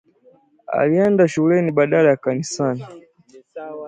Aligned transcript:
Alienda 0.67 1.27
shuleni 1.27 1.71
badala 1.71 2.09
ya 2.09 2.15
kanisani 2.17 2.85